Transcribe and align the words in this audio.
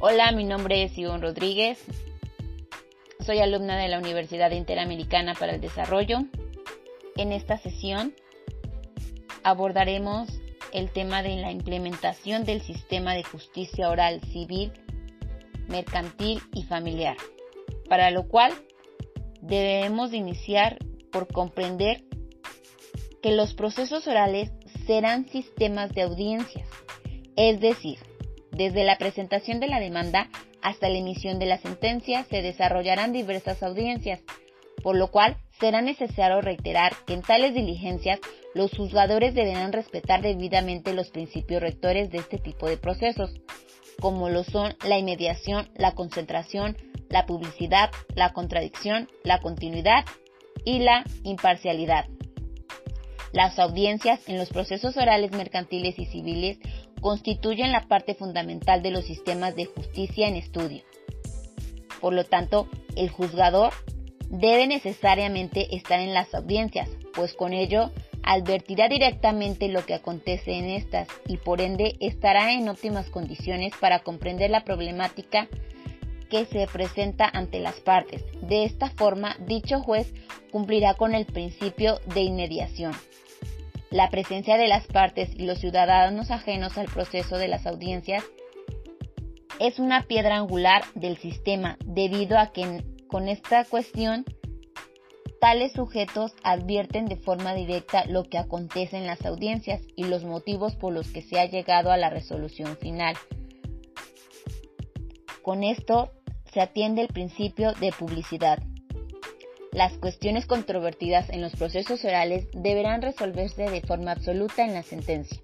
Hola, 0.00 0.30
mi 0.30 0.44
nombre 0.44 0.84
es 0.84 0.96
Ivonne 0.96 1.22
Rodríguez. 1.22 1.84
Soy 3.26 3.40
alumna 3.40 3.76
de 3.76 3.88
la 3.88 3.98
Universidad 3.98 4.52
Interamericana 4.52 5.34
para 5.34 5.56
el 5.56 5.60
Desarrollo. 5.60 6.18
En 7.16 7.32
esta 7.32 7.58
sesión 7.58 8.14
abordaremos 9.42 10.28
el 10.72 10.92
tema 10.92 11.24
de 11.24 11.34
la 11.38 11.50
implementación 11.50 12.44
del 12.44 12.62
sistema 12.62 13.14
de 13.14 13.24
justicia 13.24 13.90
oral 13.90 14.20
civil, 14.20 14.72
mercantil 15.66 16.42
y 16.54 16.62
familiar, 16.62 17.16
para 17.88 18.12
lo 18.12 18.28
cual 18.28 18.52
debemos 19.40 20.12
iniciar 20.12 20.78
por 21.10 21.26
comprender 21.26 22.04
que 23.20 23.32
los 23.32 23.52
procesos 23.52 24.06
orales 24.06 24.52
serán 24.86 25.26
sistemas 25.26 25.92
de 25.92 26.02
audiencias, 26.02 26.68
es 27.34 27.58
decir, 27.58 27.98
desde 28.58 28.84
la 28.84 28.98
presentación 28.98 29.60
de 29.60 29.68
la 29.68 29.78
demanda 29.78 30.28
hasta 30.62 30.88
la 30.88 30.98
emisión 30.98 31.38
de 31.38 31.46
la 31.46 31.58
sentencia 31.58 32.24
se 32.24 32.42
desarrollarán 32.42 33.12
diversas 33.12 33.62
audiencias, 33.62 34.20
por 34.82 34.96
lo 34.96 35.12
cual 35.12 35.36
será 35.60 35.80
necesario 35.80 36.40
reiterar 36.40 36.92
que 37.06 37.14
en 37.14 37.22
tales 37.22 37.54
diligencias 37.54 38.18
los 38.54 38.72
juzgadores 38.72 39.32
deberán 39.34 39.72
respetar 39.72 40.22
debidamente 40.22 40.92
los 40.92 41.10
principios 41.10 41.62
rectores 41.62 42.10
de 42.10 42.18
este 42.18 42.38
tipo 42.38 42.68
de 42.68 42.76
procesos, 42.76 43.30
como 44.00 44.28
lo 44.28 44.42
son 44.42 44.74
la 44.84 44.98
inmediación, 44.98 45.70
la 45.76 45.92
concentración, 45.92 46.76
la 47.08 47.26
publicidad, 47.26 47.90
la 48.16 48.32
contradicción, 48.32 49.08
la 49.22 49.38
continuidad 49.38 50.04
y 50.64 50.80
la 50.80 51.04
imparcialidad. 51.22 52.06
Las 53.32 53.58
audiencias 53.58 54.20
en 54.28 54.36
los 54.36 54.48
procesos 54.48 54.96
orales 54.96 55.30
mercantiles 55.30 55.96
y 55.98 56.06
civiles 56.06 56.58
constituyen 57.00 57.72
la 57.72 57.88
parte 57.88 58.14
fundamental 58.14 58.82
de 58.82 58.90
los 58.90 59.04
sistemas 59.04 59.54
de 59.56 59.66
justicia 59.66 60.28
en 60.28 60.36
estudio. 60.36 60.82
Por 62.00 62.12
lo 62.12 62.24
tanto, 62.24 62.68
el 62.96 63.10
juzgador 63.10 63.72
debe 64.28 64.66
necesariamente 64.66 65.74
estar 65.74 66.00
en 66.00 66.14
las 66.14 66.34
audiencias, 66.34 66.88
pues 67.14 67.34
con 67.34 67.52
ello 67.52 67.90
advertirá 68.22 68.88
directamente 68.88 69.68
lo 69.68 69.86
que 69.86 69.94
acontece 69.94 70.52
en 70.52 70.66
estas 70.66 71.08
y 71.26 71.38
por 71.38 71.60
ende 71.60 71.96
estará 72.00 72.52
en 72.52 72.68
óptimas 72.68 73.08
condiciones 73.08 73.72
para 73.80 74.00
comprender 74.00 74.50
la 74.50 74.64
problemática 74.64 75.48
que 76.28 76.44
se 76.44 76.66
presenta 76.66 77.28
ante 77.32 77.58
las 77.58 77.80
partes. 77.80 78.22
De 78.42 78.64
esta 78.64 78.90
forma, 78.90 79.36
dicho 79.46 79.80
juez 79.80 80.12
cumplirá 80.52 80.94
con 80.94 81.14
el 81.14 81.24
principio 81.24 82.00
de 82.14 82.20
inmediación. 82.20 82.92
La 83.90 84.10
presencia 84.10 84.58
de 84.58 84.68
las 84.68 84.86
partes 84.86 85.30
y 85.34 85.46
los 85.46 85.58
ciudadanos 85.60 86.30
ajenos 86.30 86.76
al 86.76 86.86
proceso 86.86 87.38
de 87.38 87.48
las 87.48 87.66
audiencias 87.66 88.22
es 89.60 89.78
una 89.78 90.02
piedra 90.02 90.36
angular 90.36 90.82
del 90.94 91.16
sistema 91.16 91.78
debido 91.84 92.38
a 92.38 92.52
que 92.52 92.84
con 93.08 93.28
esta 93.28 93.64
cuestión 93.64 94.24
tales 95.40 95.72
sujetos 95.72 96.34
advierten 96.42 97.06
de 97.06 97.16
forma 97.16 97.54
directa 97.54 98.04
lo 98.04 98.24
que 98.24 98.38
acontece 98.38 98.98
en 98.98 99.06
las 99.06 99.24
audiencias 99.24 99.80
y 99.96 100.04
los 100.04 100.24
motivos 100.24 100.76
por 100.76 100.92
los 100.92 101.10
que 101.10 101.22
se 101.22 101.40
ha 101.40 101.46
llegado 101.46 101.90
a 101.90 101.96
la 101.96 102.10
resolución 102.10 102.76
final. 102.76 103.16
Con 105.42 105.64
esto 105.64 106.12
se 106.52 106.60
atiende 106.60 107.02
el 107.02 107.08
principio 107.08 107.72
de 107.74 107.92
publicidad. 107.92 108.58
Las 109.72 109.92
cuestiones 109.98 110.46
controvertidas 110.46 111.28
en 111.28 111.42
los 111.42 111.54
procesos 111.54 112.02
orales 112.04 112.48
deberán 112.52 113.02
resolverse 113.02 113.68
de 113.68 113.82
forma 113.82 114.12
absoluta 114.12 114.64
en 114.64 114.72
la 114.72 114.82
sentencia, 114.82 115.40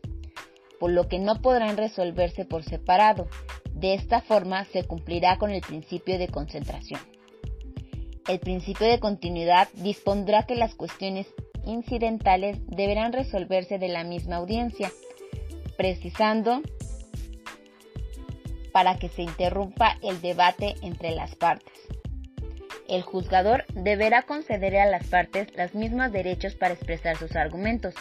por 0.80 0.90
lo 0.90 1.08
que 1.08 1.18
no 1.18 1.42
podrán 1.42 1.76
resolverse 1.76 2.46
por 2.46 2.64
separado. 2.64 3.28
De 3.74 3.92
esta 3.92 4.22
forma 4.22 4.64
se 4.66 4.84
cumplirá 4.84 5.36
con 5.36 5.50
el 5.50 5.60
principio 5.60 6.18
de 6.18 6.28
concentración. 6.28 7.00
El 8.26 8.40
principio 8.40 8.86
de 8.86 8.98
continuidad 8.98 9.68
dispondrá 9.74 10.44
que 10.44 10.54
las 10.54 10.74
cuestiones 10.74 11.26
incidentales 11.66 12.58
deberán 12.66 13.12
resolverse 13.12 13.78
de 13.78 13.88
la 13.88 14.04
misma 14.04 14.36
audiencia, 14.36 14.90
precisando 15.76 16.62
para 18.72 18.98
que 18.98 19.10
se 19.10 19.22
interrumpa 19.22 19.98
el 20.02 20.22
debate 20.22 20.76
entre 20.80 21.10
las 21.14 21.34
partes 21.36 21.74
el 22.88 23.02
juzgador 23.02 23.64
deberá 23.74 24.22
conceder 24.22 24.76
a 24.76 24.86
las 24.86 25.06
partes 25.06 25.48
los 25.56 25.74
mismos 25.74 26.12
derechos 26.12 26.54
para 26.54 26.74
expresar 26.74 27.16
sus 27.16 27.36
argumentos, 27.36 27.94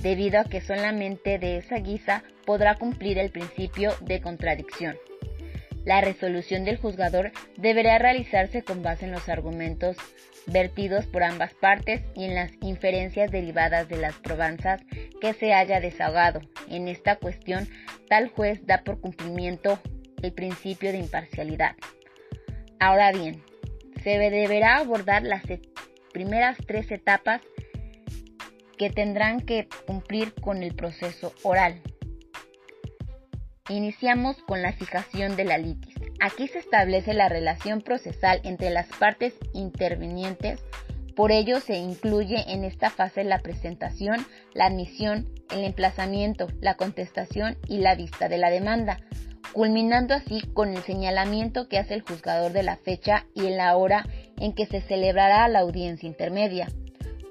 debido 0.00 0.40
a 0.40 0.44
que 0.44 0.60
solamente 0.60 1.38
de 1.38 1.58
esa 1.58 1.76
guisa 1.76 2.24
podrá 2.44 2.74
cumplir 2.76 3.18
el 3.18 3.30
principio 3.30 3.94
de 4.00 4.20
contradicción. 4.20 4.96
La 5.84 6.00
resolución 6.00 6.64
del 6.64 6.78
juzgador 6.78 7.32
deberá 7.56 7.98
realizarse 7.98 8.62
con 8.62 8.82
base 8.82 9.04
en 9.04 9.12
los 9.12 9.28
argumentos 9.28 9.96
vertidos 10.46 11.06
por 11.06 11.22
ambas 11.22 11.54
partes 11.54 12.02
y 12.14 12.24
en 12.24 12.34
las 12.34 12.52
inferencias 12.60 13.30
derivadas 13.30 13.88
de 13.88 13.96
las 13.96 14.14
probanzas 14.14 14.82
que 15.20 15.32
se 15.34 15.52
haya 15.52 15.80
desahogado. 15.80 16.40
En 16.68 16.88
esta 16.88 17.16
cuestión, 17.16 17.68
tal 18.08 18.28
juez 18.28 18.66
da 18.66 18.82
por 18.82 19.00
cumplimiento 19.00 19.78
el 20.22 20.32
principio 20.32 20.92
de 20.92 20.98
imparcialidad. 20.98 21.76
Ahora 22.78 23.12
bien, 23.12 23.42
se 24.04 24.18
deberá 24.18 24.76
abordar 24.76 25.22
las 25.22 25.42
primeras 26.12 26.58
tres 26.66 26.90
etapas 26.92 27.40
que 28.78 28.90
tendrán 28.90 29.40
que 29.40 29.66
cumplir 29.86 30.34
con 30.34 30.62
el 30.62 30.74
proceso 30.74 31.32
oral. 31.42 31.80
Iniciamos 33.70 34.36
con 34.42 34.60
la 34.60 34.74
fijación 34.74 35.36
de 35.36 35.44
la 35.44 35.56
litis. 35.56 35.94
Aquí 36.20 36.48
se 36.48 36.58
establece 36.58 37.14
la 37.14 37.30
relación 37.30 37.80
procesal 37.80 38.40
entre 38.44 38.70
las 38.70 38.88
partes 38.88 39.34
intervinientes, 39.54 40.62
por 41.16 41.32
ello 41.32 41.60
se 41.60 41.76
incluye 41.76 42.44
en 42.52 42.64
esta 42.64 42.90
fase 42.90 43.24
la 43.24 43.38
presentación, 43.38 44.26
la 44.52 44.66
admisión, 44.66 45.28
el 45.50 45.64
emplazamiento, 45.64 46.48
la 46.60 46.74
contestación 46.74 47.56
y 47.68 47.78
la 47.78 47.94
vista 47.94 48.28
de 48.28 48.36
la 48.36 48.50
demanda, 48.50 48.98
culminando 49.54 50.14
así 50.14 50.42
con 50.52 50.76
el 50.76 50.82
señalamiento 50.82 51.68
que 51.68 51.78
hace 51.78 51.94
el 51.94 52.02
juzgador 52.02 52.52
de 52.52 52.64
la 52.64 52.76
fecha 52.76 53.24
y 53.34 53.46
en 53.46 53.56
la 53.56 53.76
hora 53.76 54.04
en 54.36 54.52
que 54.52 54.66
se 54.66 54.82
celebrará 54.82 55.46
la 55.48 55.60
audiencia 55.60 56.08
intermedia. 56.08 56.68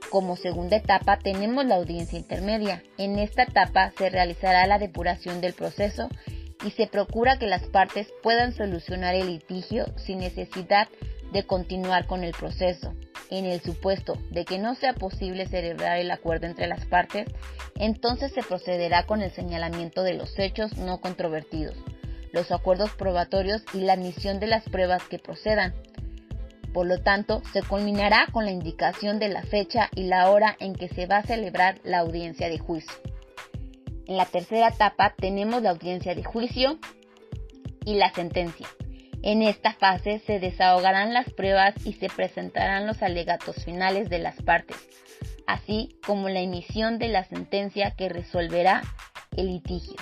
Como 0.09 0.37
segunda 0.37 0.77
etapa 0.77 1.19
tenemos 1.19 1.65
la 1.65 1.75
audiencia 1.75 2.17
intermedia. 2.17 2.81
En 2.97 3.19
esta 3.19 3.43
etapa 3.43 3.91
se 3.97 4.09
realizará 4.09 4.65
la 4.67 4.79
depuración 4.79 5.41
del 5.41 5.53
proceso 5.53 6.07
y 6.65 6.71
se 6.71 6.87
procura 6.87 7.37
que 7.37 7.47
las 7.47 7.63
partes 7.63 8.07
puedan 8.23 8.53
solucionar 8.53 9.15
el 9.15 9.27
litigio 9.27 9.85
sin 9.97 10.19
necesidad 10.19 10.87
de 11.33 11.43
continuar 11.43 12.07
con 12.07 12.23
el 12.23 12.31
proceso. 12.31 12.93
En 13.31 13.45
el 13.45 13.59
supuesto 13.61 14.17
de 14.31 14.45
que 14.45 14.59
no 14.59 14.75
sea 14.75 14.93
posible 14.93 15.47
celebrar 15.47 15.97
el 15.97 16.11
acuerdo 16.11 16.45
entre 16.45 16.67
las 16.67 16.85
partes, 16.85 17.27
entonces 17.75 18.31
se 18.31 18.43
procederá 18.43 19.05
con 19.07 19.21
el 19.21 19.31
señalamiento 19.31 20.03
de 20.03 20.13
los 20.13 20.37
hechos 20.39 20.77
no 20.77 21.01
controvertidos 21.01 21.75
los 22.33 22.51
acuerdos 22.51 22.91
probatorios 22.95 23.63
y 23.73 23.77
la 23.77 23.93
admisión 23.93 24.41
de 24.41 24.47
las 24.47 24.63
pruebas 24.63 25.03
que 25.03 25.19
procedan. 25.19 25.73
Por 26.73 26.87
lo 26.87 27.01
tanto, 27.01 27.43
se 27.53 27.61
culminará 27.61 28.27
con 28.31 28.45
la 28.45 28.51
indicación 28.51 29.19
de 29.19 29.29
la 29.29 29.43
fecha 29.43 29.89
y 29.95 30.03
la 30.05 30.29
hora 30.31 30.57
en 30.59 30.73
que 30.73 30.89
se 30.89 31.05
va 31.05 31.17
a 31.17 31.23
celebrar 31.23 31.79
la 31.83 31.99
audiencia 31.99 32.49
de 32.49 32.57
juicio. 32.57 32.91
En 34.07 34.17
la 34.17 34.25
tercera 34.25 34.69
etapa 34.69 35.13
tenemos 35.15 35.61
la 35.61 35.69
audiencia 35.69 36.15
de 36.15 36.23
juicio 36.23 36.79
y 37.85 37.95
la 37.95 38.11
sentencia. 38.11 38.67
En 39.21 39.43
esta 39.43 39.73
fase 39.73 40.19
se 40.25 40.39
desahogarán 40.39 41.13
las 41.13 41.31
pruebas 41.31 41.75
y 41.85 41.93
se 41.93 42.09
presentarán 42.09 42.87
los 42.87 43.01
alegatos 43.03 43.63
finales 43.63 44.09
de 44.09 44.19
las 44.19 44.41
partes, 44.41 44.75
así 45.45 45.95
como 46.05 46.27
la 46.27 46.41
emisión 46.41 46.97
de 46.97 47.09
la 47.09 47.23
sentencia 47.25 47.91
que 47.91 48.09
resolverá 48.09 48.81
el 49.37 49.47
litigio. 49.47 49.95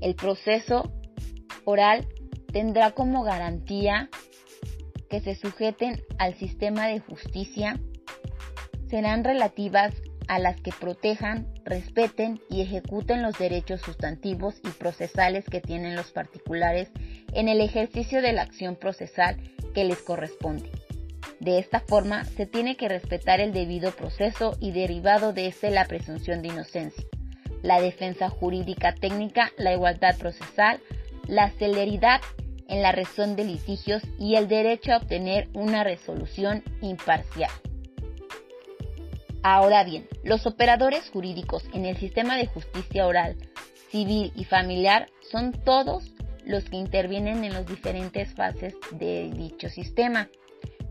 El 0.00 0.16
proceso 0.16 0.92
oral 1.64 2.06
tendrá 2.52 2.92
como 2.92 3.22
garantía 3.22 4.08
que 5.08 5.20
se 5.20 5.34
sujeten 5.34 6.00
al 6.18 6.34
sistema 6.34 6.86
de 6.86 7.00
justicia 7.00 7.78
serán 8.88 9.24
relativas 9.24 9.94
a 10.28 10.38
las 10.38 10.60
que 10.60 10.70
protejan, 10.78 11.46
respeten 11.64 12.40
y 12.48 12.62
ejecuten 12.62 13.22
los 13.22 13.38
derechos 13.38 13.80
sustantivos 13.80 14.60
y 14.64 14.68
procesales 14.68 15.44
que 15.46 15.60
tienen 15.60 15.96
los 15.96 16.12
particulares 16.12 16.90
en 17.32 17.48
el 17.48 17.60
ejercicio 17.60 18.22
de 18.22 18.32
la 18.32 18.42
acción 18.42 18.76
procesal 18.76 19.36
que 19.74 19.84
les 19.84 19.98
corresponde. 20.02 20.70
De 21.40 21.58
esta 21.58 21.80
forma, 21.80 22.24
se 22.24 22.46
tiene 22.46 22.76
que 22.76 22.88
respetar 22.88 23.40
el 23.40 23.52
debido 23.52 23.90
proceso 23.90 24.56
y 24.60 24.70
derivado 24.70 25.32
de 25.32 25.48
este 25.48 25.70
la 25.70 25.86
presunción 25.86 26.40
de 26.40 26.48
inocencia, 26.48 27.04
la 27.62 27.80
defensa 27.80 28.28
jurídica 28.28 28.94
técnica, 28.94 29.50
la 29.56 29.72
igualdad 29.72 30.16
procesal, 30.18 30.80
la 31.28 31.50
celeridad 31.50 32.20
en 32.68 32.82
la 32.82 32.92
razón 32.92 33.36
de 33.36 33.44
litigios 33.44 34.02
y 34.18 34.36
el 34.36 34.48
derecho 34.48 34.92
a 34.92 34.98
obtener 34.98 35.48
una 35.52 35.84
resolución 35.84 36.62
imparcial. 36.80 37.50
Ahora 39.42 39.82
bien, 39.84 40.08
los 40.22 40.46
operadores 40.46 41.10
jurídicos 41.10 41.64
en 41.72 41.84
el 41.84 41.96
sistema 41.96 42.36
de 42.36 42.46
justicia 42.46 43.06
oral, 43.06 43.36
civil 43.90 44.32
y 44.36 44.44
familiar 44.44 45.08
son 45.30 45.52
todos 45.52 46.12
los 46.44 46.64
que 46.64 46.76
intervienen 46.76 47.44
en 47.44 47.52
las 47.52 47.66
diferentes 47.66 48.32
fases 48.34 48.74
de 48.92 49.30
dicho 49.34 49.68
sistema. 49.68 50.28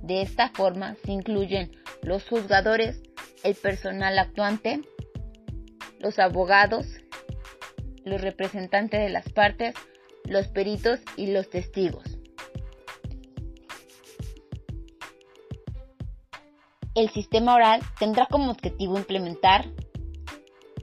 De 0.01 0.21
esta 0.21 0.49
forma 0.49 0.95
se 1.05 1.11
incluyen 1.11 1.71
los 2.03 2.27
juzgadores, 2.27 3.01
el 3.43 3.55
personal 3.55 4.19
actuante, 4.19 4.81
los 5.99 6.19
abogados, 6.19 6.85
los 8.03 8.21
representantes 8.21 8.99
de 8.99 9.09
las 9.09 9.29
partes, 9.29 9.75
los 10.31 10.47
peritos 10.47 10.99
y 11.17 11.27
los 11.27 11.49
testigos. 11.49 12.17
El 16.95 17.09
sistema 17.09 17.55
oral 17.55 17.81
tendrá 17.99 18.27
como 18.27 18.51
objetivo 18.51 18.97
implementar 18.97 19.65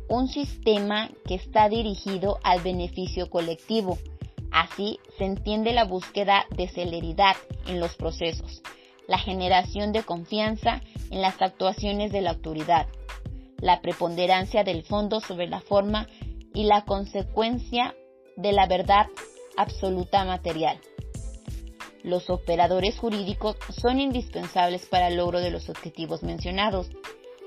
un 0.08 0.28
sistema 0.28 1.10
que 1.26 1.34
está 1.34 1.68
dirigido 1.68 2.38
al 2.42 2.60
beneficio 2.60 3.28
colectivo. 3.28 3.98
Así 4.50 4.98
se 5.16 5.24
entiende 5.24 5.72
la 5.72 5.84
búsqueda 5.84 6.46
de 6.50 6.68
celeridad 6.68 7.36
en 7.66 7.80
los 7.80 7.94
procesos, 7.94 8.62
la 9.06 9.18
generación 9.18 9.92
de 9.92 10.02
confianza 10.02 10.80
en 11.10 11.20
las 11.22 11.40
actuaciones 11.40 12.12
de 12.12 12.22
la 12.22 12.30
autoridad, 12.30 12.86
la 13.60 13.80
preponderancia 13.80 14.64
del 14.64 14.82
fondo 14.82 15.20
sobre 15.20 15.48
la 15.48 15.60
forma 15.60 16.06
y 16.54 16.64
la 16.64 16.84
consecuencia 16.84 17.94
de 18.36 18.52
la 18.52 18.66
verdad 18.66 19.08
absoluta 19.58 20.24
material. 20.24 20.78
Los 22.04 22.30
operadores 22.30 22.96
jurídicos 22.96 23.56
son 23.70 23.98
indispensables 23.98 24.86
para 24.86 25.08
el 25.08 25.16
logro 25.16 25.40
de 25.40 25.50
los 25.50 25.68
objetivos 25.68 26.22
mencionados. 26.22 26.88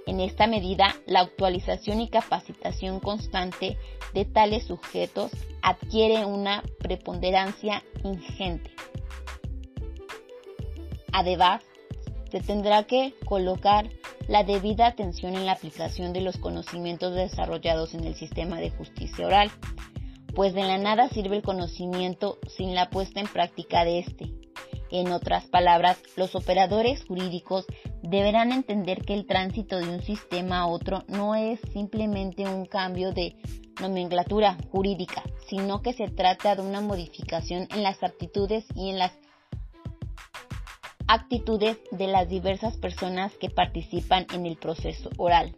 En 0.05 0.19
esta 0.19 0.45
medida, 0.45 0.95
la 1.05 1.21
actualización 1.21 2.01
y 2.01 2.09
capacitación 2.09 2.99
constante 2.99 3.77
de 4.13 4.25
tales 4.25 4.65
sujetos 4.65 5.31
adquiere 5.61 6.25
una 6.25 6.63
preponderancia 6.79 7.81
ingente. 8.03 8.71
Además, 11.13 11.63
se 12.29 12.41
tendrá 12.41 12.83
que 12.83 13.13
colocar 13.25 13.89
la 14.27 14.43
debida 14.43 14.87
atención 14.87 15.35
en 15.35 15.45
la 15.45 15.53
aplicación 15.53 16.13
de 16.13 16.21
los 16.21 16.37
conocimientos 16.37 17.15
desarrollados 17.15 17.93
en 17.93 18.03
el 18.03 18.15
sistema 18.15 18.59
de 18.59 18.69
justicia 18.69 19.25
oral, 19.25 19.51
pues 20.35 20.53
de 20.53 20.63
la 20.63 20.77
nada 20.77 21.09
sirve 21.09 21.37
el 21.37 21.41
conocimiento 21.41 22.37
sin 22.47 22.75
la 22.75 22.89
puesta 22.89 23.19
en 23.19 23.27
práctica 23.27 23.83
de 23.83 23.99
éste. 23.99 24.31
En 24.91 25.11
otras 25.13 25.45
palabras, 25.45 25.97
los 26.17 26.35
operadores 26.35 27.05
jurídicos 27.05 27.65
deberán 28.03 28.51
entender 28.51 29.03
que 29.05 29.13
el 29.13 29.25
tránsito 29.25 29.77
de 29.77 29.87
un 29.87 30.01
sistema 30.01 30.59
a 30.59 30.67
otro 30.67 31.03
no 31.07 31.35
es 31.35 31.61
simplemente 31.71 32.43
un 32.43 32.65
cambio 32.65 33.13
de 33.13 33.35
nomenclatura 33.79 34.57
jurídica, 34.69 35.23
sino 35.47 35.81
que 35.81 35.93
se 35.93 36.09
trata 36.09 36.55
de 36.55 36.61
una 36.61 36.81
modificación 36.81 37.67
en 37.71 37.83
las 37.83 38.03
aptitudes 38.03 38.65
y 38.75 38.89
en 38.89 38.99
las 38.99 39.13
actitudes 41.07 41.77
de 41.91 42.07
las 42.07 42.29
diversas 42.29 42.77
personas 42.77 43.33
que 43.37 43.49
participan 43.49 44.27
en 44.33 44.45
el 44.45 44.57
proceso 44.57 45.09
oral. 45.17 45.55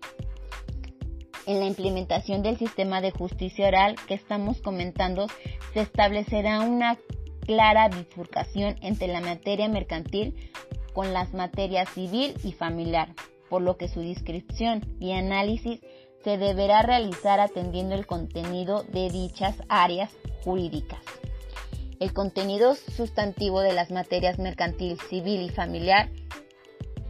En 1.45 1.59
la 1.59 1.65
implementación 1.65 2.41
del 2.41 2.57
sistema 2.57 3.01
de 3.01 3.11
justicia 3.11 3.67
oral 3.67 3.95
que 4.07 4.13
estamos 4.13 4.61
comentando, 4.61 5.27
se 5.73 5.81
establecerá 5.81 6.61
una 6.61 6.97
clara 7.45 7.89
bifurcación 7.89 8.77
entre 8.81 9.07
la 9.07 9.19
materia 9.19 9.67
mercantil 9.67 10.51
con 10.93 11.11
las 11.11 11.33
materias 11.33 11.89
civil 11.89 12.35
y 12.43 12.53
familiar, 12.53 13.09
por 13.49 13.61
lo 13.61 13.77
que 13.77 13.89
su 13.89 13.99
descripción 13.99 14.85
y 14.99 15.11
análisis 15.11 15.81
se 16.23 16.37
deberá 16.37 16.81
realizar 16.81 17.41
atendiendo 17.41 17.95
el 17.95 18.07
contenido 18.07 18.83
de 18.83 19.09
dichas 19.09 19.55
áreas 19.67 20.11
jurídicas. 20.45 21.01
El 21.99 22.13
contenido 22.13 22.75
sustantivo 22.75 23.59
de 23.59 23.73
las 23.73 23.91
materias 23.91 24.39
mercantil, 24.39 24.97
civil 25.09 25.41
y 25.41 25.49
familiar 25.49 26.09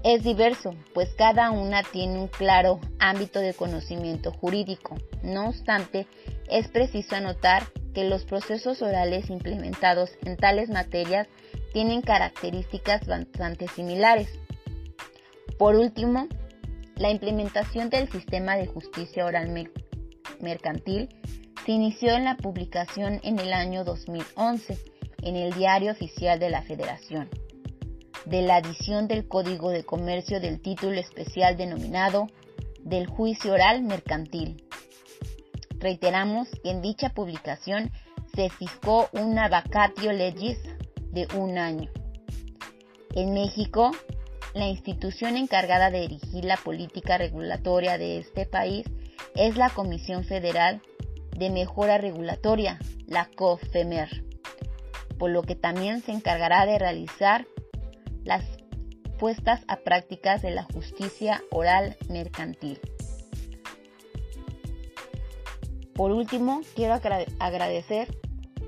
es 0.03 0.21
diverso, 0.21 0.75
pues 0.93 1.09
cada 1.17 1.51
una 1.51 1.81
tiene 1.81 2.19
un 2.19 2.27
claro 2.27 2.79
ámbito 2.99 3.39
de 3.39 3.53
conocimiento 3.53 4.31
jurídico. 4.31 4.97
No 5.23 5.47
obstante, 5.47 6.07
es 6.49 6.67
preciso 6.67 7.15
anotar 7.15 7.63
que 7.93 8.03
los 8.03 8.25
procesos 8.25 8.81
orales 8.81 9.29
implementados 9.29 10.11
en 10.25 10.35
tales 10.35 10.69
materias 10.69 11.27
tienen 11.71 12.01
características 12.01 13.07
bastante 13.07 13.67
similares. 13.69 14.27
Por 15.57 15.75
último, 15.75 16.27
la 16.97 17.09
implementación 17.09 17.89
del 17.89 18.11
sistema 18.11 18.57
de 18.57 18.67
justicia 18.67 19.25
oral 19.25 19.69
mercantil 20.41 21.09
se 21.65 21.71
inició 21.71 22.13
en 22.13 22.25
la 22.25 22.35
publicación 22.35 23.21
en 23.23 23.39
el 23.39 23.53
año 23.53 23.85
2011 23.85 24.77
en 25.21 25.37
el 25.37 25.53
Diario 25.53 25.93
Oficial 25.93 26.39
de 26.39 26.49
la 26.49 26.61
Federación 26.61 27.29
de 28.25 28.41
la 28.41 28.57
adición 28.57 29.07
del 29.07 29.27
Código 29.27 29.69
de 29.69 29.83
Comercio 29.83 30.39
del 30.39 30.61
título 30.61 30.99
especial 30.99 31.57
denominado 31.57 32.27
del 32.79 33.07
juicio 33.07 33.53
oral 33.53 33.83
mercantil. 33.83 34.63
Reiteramos 35.79 36.49
que 36.63 36.71
en 36.71 36.81
dicha 36.81 37.09
publicación 37.09 37.91
se 38.35 38.49
fijó 38.49 39.09
una 39.11 39.47
vacatio 39.49 40.11
legis 40.11 40.57
de 41.11 41.27
un 41.35 41.57
año. 41.57 41.89
En 43.15 43.33
México, 43.33 43.91
la 44.53 44.67
institución 44.67 45.37
encargada 45.37 45.91
de 45.91 46.01
dirigir 46.01 46.45
la 46.45 46.57
política 46.57 47.17
regulatoria 47.17 47.97
de 47.97 48.19
este 48.19 48.45
país 48.45 48.85
es 49.35 49.55
la 49.57 49.69
Comisión 49.69 50.23
Federal 50.23 50.81
de 51.37 51.49
Mejora 51.49 51.97
Regulatoria, 51.97 52.79
la 53.07 53.29
COFEMER, 53.35 54.23
por 55.17 55.31
lo 55.31 55.43
que 55.43 55.55
también 55.55 56.01
se 56.01 56.11
encargará 56.11 56.65
de 56.65 56.79
realizar 56.79 57.45
las 58.23 58.43
puestas 59.19 59.61
a 59.67 59.77
prácticas 59.77 60.41
de 60.41 60.51
la 60.51 60.63
justicia 60.63 61.41
oral 61.51 61.95
mercantil. 62.09 62.79
Por 65.95 66.11
último, 66.11 66.61
quiero 66.75 66.93
agradecer 66.93 68.17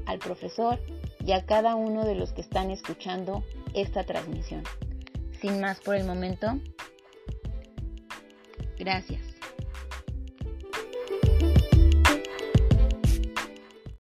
al 0.05 0.19
profesor 0.19 0.79
y 1.25 1.31
a 1.31 1.45
cada 1.45 1.75
uno 1.75 2.05
de 2.05 2.15
los 2.15 2.33
que 2.33 2.41
están 2.41 2.69
escuchando 2.69 3.43
esta 3.73 4.03
transmisión. 4.03 4.63
Sin 5.41 5.59
más 5.59 5.79
por 5.79 5.95
el 5.95 6.05
momento, 6.05 6.59
gracias. 8.77 9.34